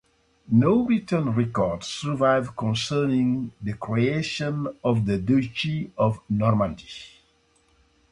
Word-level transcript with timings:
No 0.49 0.83
written 0.83 1.29
records 1.35 1.85
survive 1.85 2.57
concerning 2.57 3.51
the 3.61 3.73
creation 3.73 4.67
of 4.83 5.05
the 5.05 5.19
Duchy 5.19 5.91
of 5.95 6.19
Normandy. 6.27 6.87